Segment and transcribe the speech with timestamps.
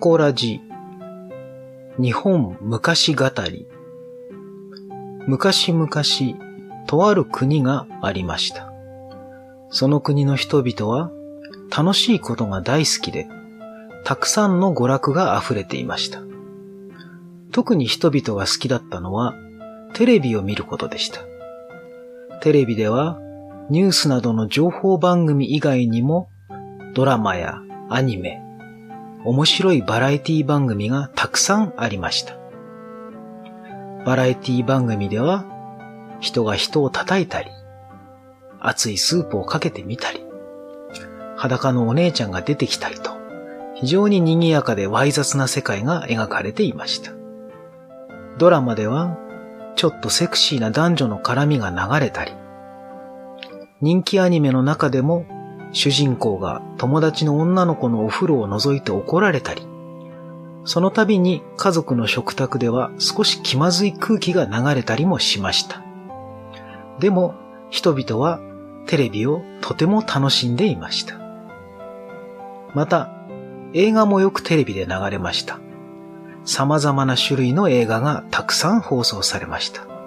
[0.00, 0.60] コラジ、
[1.98, 3.66] 日本昔語り、
[5.26, 5.88] 昔々、
[6.86, 8.72] とある国がありました。
[9.70, 11.10] その国の人々は
[11.76, 13.26] 楽しいことが大好きで、
[14.04, 16.22] たくさんの娯楽が溢れていました。
[17.50, 19.34] 特に人々が好きだったのは、
[19.94, 21.22] テレビを見ることでした。
[22.40, 23.18] テレビでは、
[23.68, 26.30] ニュースなどの情報番組以外にも、
[26.94, 27.60] ドラマや
[27.90, 28.44] アニメ、
[29.24, 32.36] 面白いバラエティ番組がたくさんありました。
[34.04, 35.44] バラエティ番組では、
[36.20, 37.50] 人が人を叩いたり、
[38.60, 40.24] 熱いスープをかけてみたり、
[41.36, 43.10] 裸のお姉ちゃんが出てきたりと、
[43.74, 47.12] 非常に賑やかでわい雑な世界が描かれていました。
[48.38, 49.16] ドラマでは、
[49.76, 52.32] ちょっとセクシーな男女の絡みが流れたり、
[53.80, 55.26] 人気アニメの中でも、
[55.72, 59.66] 主人公が友達の女の子のお風呂を覗いて怒られたり、
[60.64, 65.82] その度に家族の食卓では少し気まずい空気が流れたりもしました。
[66.98, 67.34] でも、
[67.70, 68.40] 人々は
[68.86, 71.18] テレビをとても楽しんでいました。
[72.74, 73.10] また、
[73.74, 75.58] 映画もよくテレビで流れました。
[76.44, 79.97] 様々な種類の映画がたくさん放送されました。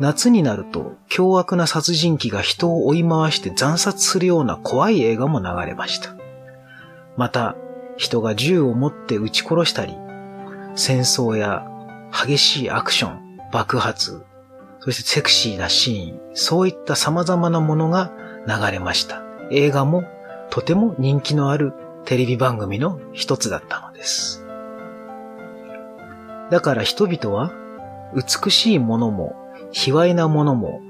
[0.00, 6.14] 夏になると凶悪な殺人鬼が人を追い回して惨殺するような怖い映画も流れました。
[7.16, 7.56] また、
[7.96, 9.92] 人が銃を持って撃ち殺したり、
[10.76, 11.66] 戦争や
[12.12, 14.22] 激しいアクション、爆発、
[14.78, 18.12] そしてセクシーなシーン、そういった様々なものが
[18.46, 19.22] 流れました。
[19.50, 20.04] 映画も
[20.50, 21.72] とても人気のある
[22.04, 24.44] テレビ番組の一つだったのです。
[26.50, 27.52] だから人々は
[28.14, 29.34] 美しいものも、
[29.72, 30.80] 卑猥なものも、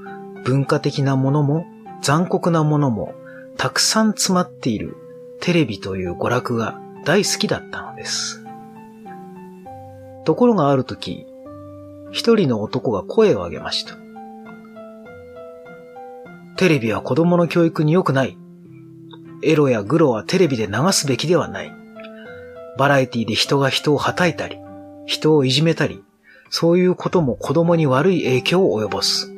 [0.45, 1.67] 文化的なものも、
[2.03, 3.15] 残酷なものも、
[3.57, 4.97] たくさん詰まっている
[5.41, 8.45] テレビという娯楽が大好きだったのです。
[10.25, 11.27] ところがある時、
[12.11, 13.97] 一人の男が声を上げました。
[16.57, 18.37] テレビは子供の教育に良くない。
[19.43, 21.73] エロやグロはテレビで流すべきではない。
[22.77, 24.59] バラエティで人が人を叩いたり、
[25.07, 26.03] 人をいじめたり、
[26.51, 29.33] そういうことも子供に悪い影響を及ぼす。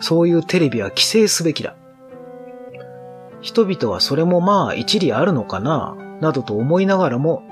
[0.00, 1.76] そういうテレビは規制すべきだ。
[3.40, 7.42] 人々はそれもまあ一理あるのかな、などと思いながらも、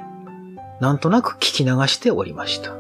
[0.81, 2.73] なんとなく聞き流しておりました。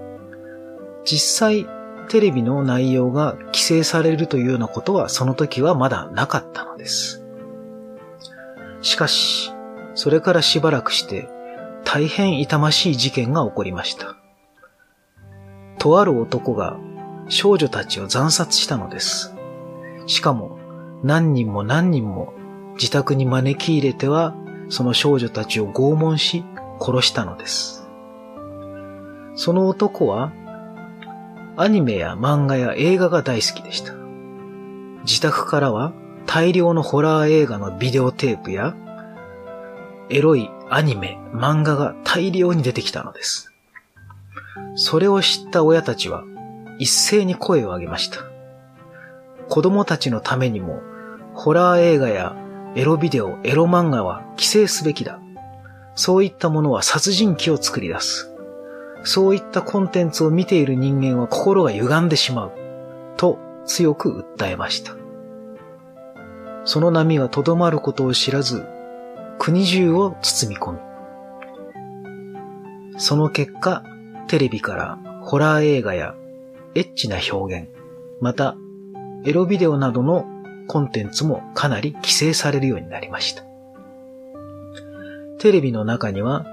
[1.04, 1.66] 実際、
[2.08, 7.24] テレビの内容が規制されるというようなことはその時はまだなかったのです。
[8.82, 9.52] しかし、
[9.94, 11.28] それからしばらくして
[11.84, 14.19] 大変痛ましい事件が起こりました。
[15.80, 16.78] とある男が
[17.28, 19.34] 少女たちを惨殺したのです。
[20.06, 20.58] しかも
[21.02, 22.34] 何人も何人も
[22.74, 24.36] 自宅に招き入れては
[24.68, 26.44] その少女たちを拷問し
[26.78, 27.88] 殺したのです。
[29.34, 30.32] その男は
[31.56, 33.94] アニメや漫画や映画が大好きでした。
[35.04, 35.94] 自宅からは
[36.26, 38.76] 大量のホラー映画のビデオテープや
[40.10, 43.49] エロいアニメ、漫画が大量に出てきたのです。
[44.74, 46.24] それを知った親たちは
[46.78, 48.20] 一斉に声を上げました。
[49.48, 50.80] 子供たちのためにも、
[51.34, 52.36] ホラー映画や
[52.76, 55.20] エロビデオ、エロ漫画は規制すべきだ。
[55.94, 58.32] そういったものは殺人鬼を作り出す。
[59.02, 62.52] そういったコンテンツを見ている人間は心が歪んでしまう。
[63.16, 64.94] と強く訴えました。
[66.64, 68.64] その波はとどまることを知らず、
[69.38, 70.78] 国中を包み込み、
[72.98, 73.82] その結果、
[74.30, 76.14] テレビからホラー映画や
[76.76, 77.68] エッチな表現、
[78.20, 78.56] また
[79.24, 80.24] エロビデオなどの
[80.68, 83.42] コンテンツもかなり規制されるようになりました。
[85.40, 86.46] テレビの中には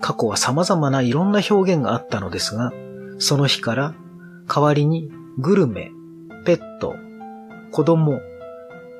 [0.00, 2.72] 過去は様々ないろんな表現があったのですが、
[3.18, 3.94] その日から
[4.46, 5.90] 代わりにグルメ、
[6.44, 6.94] ペット、
[7.72, 8.20] 子供、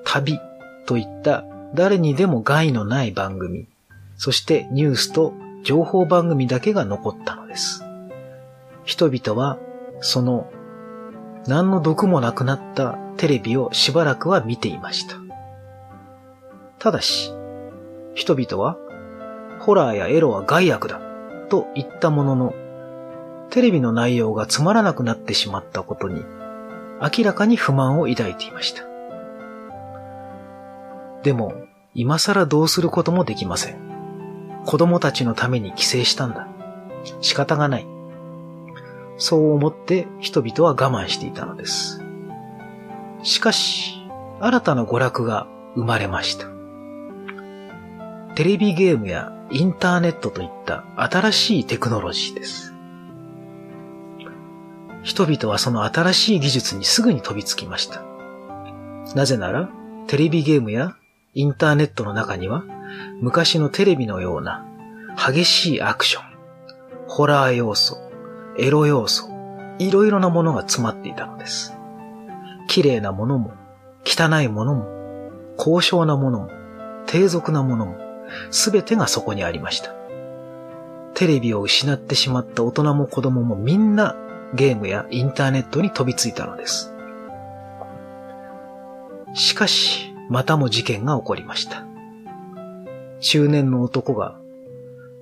[0.04, 0.40] 旅
[0.86, 1.44] といった
[1.76, 3.68] 誰にでも害のない番組、
[4.16, 7.85] そしてニュースと情報番組だけが残ったのです。
[8.86, 9.58] 人々は
[10.00, 10.50] その
[11.46, 15.16] 何の毒もなくなったテレビをしばらくは見ていました。
[16.78, 17.32] ただし、
[18.14, 18.78] 人々は
[19.60, 21.00] ホラーやエロは害悪だ
[21.48, 22.54] と言ったものの、
[23.50, 26.24] テレビの内容がつまらなくなってしまったことに
[27.00, 28.84] 明らかに不満を抱いていました。
[31.22, 31.54] でも、
[31.94, 33.78] 今更どうすることもできません。
[34.64, 36.46] 子供たちのために規制したんだ。
[37.20, 37.95] 仕方がない。
[39.18, 42.02] そう思って人々は我慢していたのです。
[43.22, 43.94] しかし、
[44.40, 46.46] 新たな娯楽が生まれました。
[48.34, 52.74] テレビゲームやインターネットといった新しいテクノロジーです。
[55.02, 58.02] 人々はその新しい技術にすぐに飛びつきました。
[59.14, 59.70] なぜなら、
[60.08, 60.96] テレビゲームや
[61.34, 62.64] インターネットの中には、
[63.20, 64.66] 昔のテレビのような
[65.16, 66.24] 激しいアクション、
[67.08, 68.05] ホラー要素、
[68.58, 69.28] エロ要素、
[69.78, 71.76] いろいろなものが詰まっていたのです。
[72.68, 73.52] 綺麗なものも、
[74.04, 74.86] 汚いものも、
[75.56, 76.50] 高尚なものも、
[77.06, 77.96] 低俗なものも、
[78.50, 79.94] すべてがそこにありました。
[81.14, 84.16] テレビを失ってしまった大人も子供もみんな
[84.54, 86.92] ゲームやインターネットに飛びついたのです。
[89.34, 91.84] しかし、またも事件が起こりました。
[93.20, 94.38] 中年の男が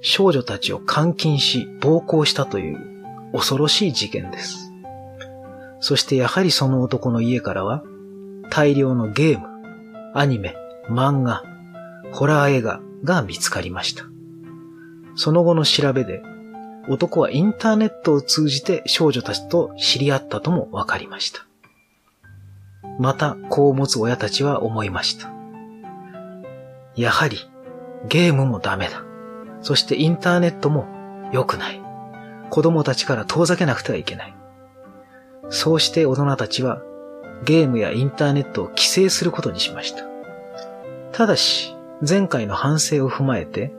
[0.00, 2.93] 少女たちを監禁し暴行したという
[3.34, 4.72] 恐ろしい事件です。
[5.80, 7.82] そしてやはりその男の家からは
[8.50, 9.46] 大量のゲーム、
[10.14, 10.56] アニメ、
[10.88, 11.42] 漫画、
[12.12, 14.04] ホラー映画が見つかりました。
[15.16, 16.22] その後の調べで
[16.88, 21.46] 男はインターネットを通じて少女たちと知り合ったとも分かりました。
[22.98, 25.32] また、子を持つ親たちは思いました。
[26.94, 27.38] やはり、
[28.08, 29.02] ゲームもダメだ。
[29.62, 30.86] そしてインターネットも
[31.32, 31.83] 良くない。
[32.54, 34.34] 子供たちから遠ざけなくてはいけない。
[35.50, 36.80] そうして大人たちは
[37.44, 40.04] ゲームやインターネットを規制することにしました。
[41.10, 41.74] ただし、
[42.08, 43.72] 前回の反省を踏まえて、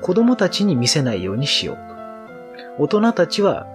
[0.00, 2.84] 子供たちに見せないようにしよう。
[2.84, 3.66] 大人たちは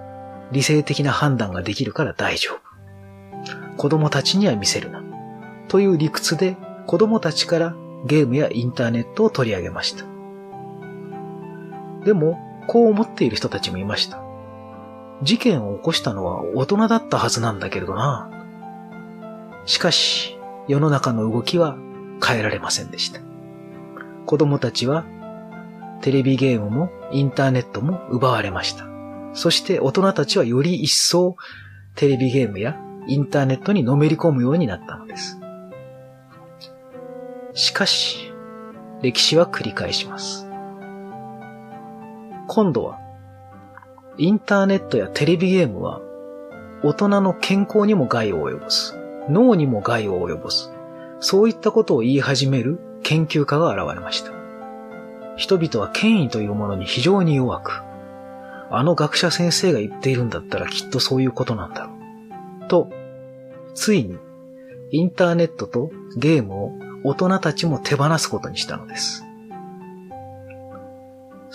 [0.54, 3.76] 理性的な判断ができるから大丈夫。
[3.76, 5.04] 子供たちには見せるな。
[5.68, 6.56] という理屈で
[6.88, 7.76] 子供たちから
[8.06, 10.06] ゲームやインターネットを取り上げました。
[12.06, 14.22] でも、こう思っている人たちもいました。
[15.22, 18.30] 事件を起こしたのは大人だったはずなんだけれどな。
[19.66, 20.38] しかし、
[20.68, 21.78] 世の中の動きは
[22.26, 23.22] 変えられませんでした。
[24.26, 25.06] 子供たちは
[26.02, 28.86] テレビゲームもインターネットも奪われました。
[29.34, 31.38] そして大人たちはより一層
[31.96, 32.78] テレビゲームや
[33.08, 35.40] インターネットにのめり込むようになったのです。
[37.54, 38.32] しかし、
[39.02, 40.43] 歴史は繰り返します。
[42.48, 43.00] 今度は、
[44.18, 46.02] インターネットやテレビゲームは、
[46.84, 48.96] 大人の健康にも害を及ぼす。
[49.30, 50.72] 脳にも害を及ぼす。
[51.20, 54.32] そういったことを言い始める研究家が現れました。
[55.36, 57.84] 人々は権威というものに非常に弱く、
[58.70, 61.94] あの学者先生が言っているんだったらきっとそういうことなんだろ
[62.66, 62.68] う。
[62.68, 62.90] と、
[63.74, 64.18] ついに、
[64.92, 66.72] インターネットとゲームを
[67.04, 69.23] 大人たちも手放すことにしたのです。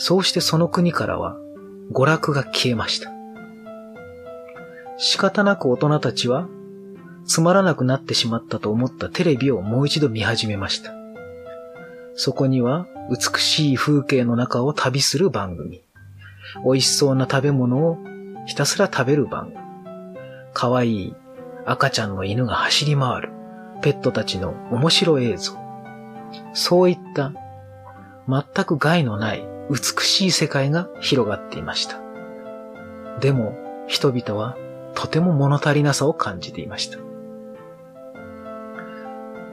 [0.01, 1.37] そうしてその国からは
[1.93, 3.11] 娯楽が消えました。
[4.97, 6.49] 仕方なく大人たちは
[7.27, 10.93] つまらなくなってしまったと思ったテレビをもう一度見始めました。
[12.15, 15.83] そこには美しい風景の中を旅する番組。
[16.65, 17.99] 美味しそうな食べ物を
[18.47, 19.57] ひたすら食べる番組。
[20.55, 21.15] 可愛い
[21.67, 23.31] 赤ちゃんの犬が走り回る。
[23.83, 25.53] ペットたちの面白映像。
[26.55, 27.33] そういった
[28.29, 32.01] 全く害のない美しい世界が広がっていました。
[33.21, 33.55] でも
[33.87, 34.57] 人々は
[34.95, 36.99] とても物足りなさを感じていました。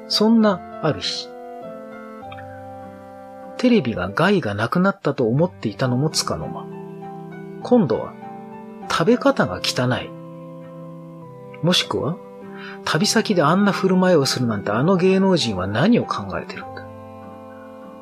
[0.07, 1.29] そんなある日、
[3.57, 6.65] テレビが害がなくなったと思っていたのもつかの間。
[7.63, 8.13] 今度は
[8.89, 10.09] 食べ方が汚い。
[11.63, 12.17] もしくは
[12.83, 16.85] 旅先であんな振る舞いをするなんてあの芸能人は何を考えてるんだ。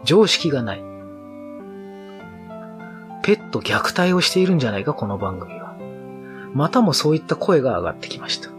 [0.03, 0.92] 常識がない。
[3.23, 5.77] ペット虐待をしているんじゃないか、この番組は。
[6.53, 8.49] またもそういった声が上がってきました。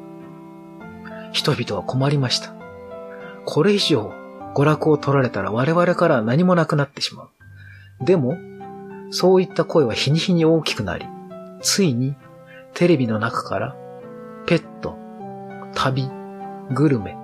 [1.32, 2.54] 人々は困りました。
[3.44, 4.10] これ以上
[4.54, 8.04] 娯楽を取られたら我々から何もなくなってしまう。
[8.06, 8.38] でも、
[9.10, 11.06] そういった声は日に日に大きくなり、
[11.60, 12.16] ついに
[12.72, 13.76] テレビの中から
[14.46, 14.96] ペット、
[15.74, 16.08] 旅、
[16.72, 17.18] グルメ、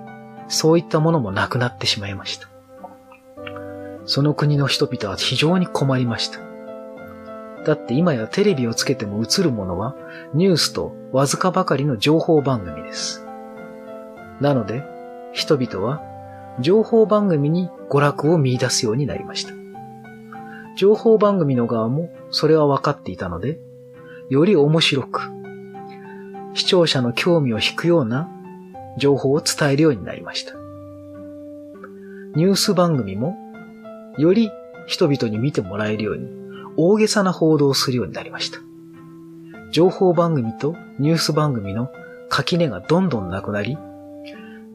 [0.47, 2.47] そういったものもなくなってしまいました。
[4.05, 6.50] その国の人々は非常に困りました。
[7.65, 9.95] だって今やテレビをつけても映るものは
[10.33, 13.25] ニュースとわずかばかりの情報番組です。
[14.39, 14.83] なので、
[15.33, 16.01] 人々は
[16.59, 19.53] 情報番組に娯楽を見出すようになりました。
[20.77, 23.59] 情報番組の側もそれは分かっていたので、
[24.29, 25.21] より面白く、
[26.53, 28.29] 視聴者の興味を引くような
[28.97, 30.55] 情報を伝えるようになりました。
[32.35, 33.35] ニュース番組も、
[34.17, 34.49] より
[34.87, 36.40] 人々に見てもらえるように、
[36.83, 38.57] 大げさな報道をするようになりました。
[39.71, 41.91] 情報番組とニュース番組の
[42.27, 43.77] 垣根がどんどんなくなり、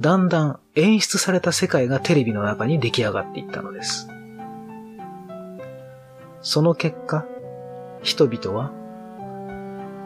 [0.01, 4.09] だんだん演出された世界がテレビの中に出来上がっていったのです。
[6.43, 7.27] その結果、
[8.03, 8.71] 人々は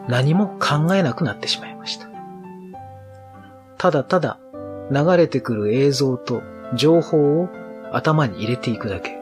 [0.07, 2.09] 何も考えなくなってしまいました。
[3.77, 4.39] ただただ
[4.89, 6.41] 流れてくる映像と
[6.73, 7.49] 情報を
[7.91, 9.20] 頭に入れていくだけ。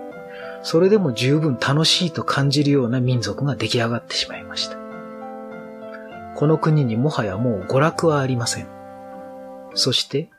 [0.62, 4.78] それでも十分楽しいと感じるような民族が出来上がってしまいました。
[6.36, 8.68] この国にもはやもう娯楽はありません。
[9.74, 10.30] そして、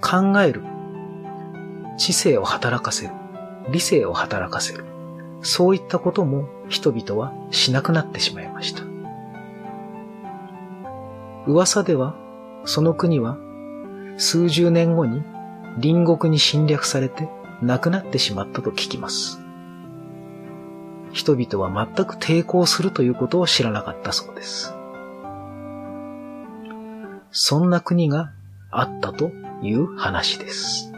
[0.00, 0.62] 考える、
[1.98, 3.12] 知性を働かせる、
[3.70, 4.84] 理性を働かせる、
[5.42, 8.82] そういったことも人々はしなくなってしまいました。
[11.46, 12.14] 噂では、
[12.64, 13.36] その国は
[14.16, 15.22] 数十年後に
[15.80, 17.28] 隣国に侵略されて
[17.62, 19.40] 亡くなってしまったと聞きます。
[21.12, 24.74] 人々は全く抵抗するということを知らなかったそうです。
[27.30, 28.32] そんな国が
[28.70, 29.30] あったと
[29.62, 30.91] いう話です。